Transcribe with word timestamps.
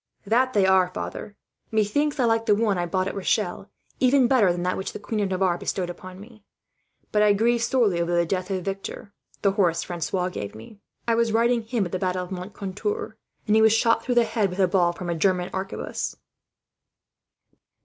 "That 0.25 0.57
are 0.57 0.85
they, 0.87 0.93
father. 0.95 1.35
Methinks 1.69 2.19
I 2.19 2.25
like 2.25 2.47
the 2.47 2.55
one 2.55 2.75
I 2.75 2.87
bought 2.87 3.07
at 3.07 3.13
Rochelle 3.13 3.69
even 3.99 4.27
better 4.27 4.51
than 4.51 4.63
that 4.63 4.75
which 4.75 4.93
the 4.93 4.99
Queen 4.99 5.19
of 5.19 5.29
Navarre 5.29 5.59
bestowed 5.59 5.91
upon 5.91 6.19
me; 6.19 6.43
but 7.11 7.21
I 7.21 7.33
grieved 7.33 7.65
sorely 7.65 8.01
over 8.01 8.11
the 8.15 8.25
death 8.25 8.49
of 8.49 8.65
Victor, 8.65 9.13
the 9.43 9.51
horse 9.51 9.83
Francois 9.83 10.29
gave 10.29 10.55
me. 10.55 10.79
I 11.07 11.13
was 11.13 11.31
riding 11.31 11.61
him 11.61 11.85
at 11.85 11.91
the 11.91 11.99
fight 11.99 12.15
of 12.15 12.31
Moncontour, 12.31 13.15
and 13.45 13.55
he 13.55 13.61
was 13.61 13.73
shot 13.73 14.03
through 14.03 14.15
the 14.15 14.23
head 14.23 14.49
with 14.49 14.57
a 14.57 14.67
ball 14.67 14.91
from 14.91 15.07
a 15.07 15.13
German 15.13 15.51
arquebus." 15.53 16.15